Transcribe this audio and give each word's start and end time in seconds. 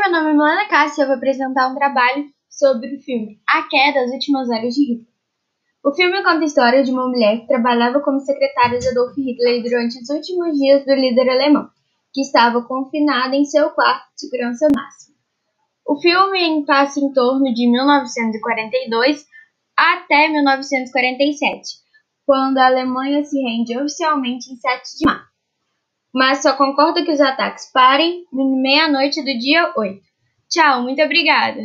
meu 0.00 0.10
nome 0.10 0.30
é 0.30 0.32
Milana 0.32 0.66
Cássia 0.66 1.02
e 1.02 1.04
eu 1.04 1.08
vou 1.08 1.16
apresentar 1.16 1.68
um 1.68 1.74
trabalho 1.74 2.24
sobre 2.48 2.96
o 2.96 3.00
filme 3.02 3.38
A 3.46 3.68
Queda 3.68 4.00
das 4.00 4.10
Últimas 4.10 4.48
Horas 4.48 4.74
de 4.74 4.80
Hitler. 4.80 5.12
O 5.84 5.92
filme 5.92 6.16
conta 6.22 6.40
a 6.40 6.44
história 6.44 6.82
de 6.82 6.90
uma 6.90 7.06
mulher 7.06 7.40
que 7.40 7.46
trabalhava 7.46 8.00
como 8.00 8.18
secretária 8.20 8.78
de 8.78 8.88
Adolf 8.88 9.14
Hitler 9.14 9.62
durante 9.62 10.00
os 10.00 10.08
últimos 10.08 10.56
dias 10.56 10.86
do 10.86 10.94
líder 10.94 11.28
alemão, 11.28 11.68
que 12.14 12.22
estava 12.22 12.62
confinada 12.62 13.36
em 13.36 13.44
seu 13.44 13.68
quarto 13.70 14.06
de 14.14 14.20
segurança 14.20 14.68
máxima. 14.74 15.16
O 15.86 16.00
filme 16.00 16.64
passa 16.64 16.98
em 16.98 17.12
torno 17.12 17.52
de 17.52 17.70
1942 17.70 19.26
até 19.76 20.28
1947, 20.28 21.76
quando 22.24 22.56
a 22.56 22.68
Alemanha 22.68 23.22
se 23.22 23.38
rende 23.38 23.76
oficialmente 23.76 24.50
em 24.50 24.56
7 24.56 24.98
de 24.98 25.04
março 25.04 25.29
mas 26.12 26.42
só 26.42 26.54
concordo 26.54 27.04
que 27.04 27.12
os 27.12 27.20
ataques 27.20 27.70
parem 27.72 28.24
meia-noite 28.32 29.20
do 29.22 29.38
dia 29.38 29.72
8. 29.76 30.00
Tchau, 30.48 30.82
muito 30.82 31.02
obrigada! 31.02 31.60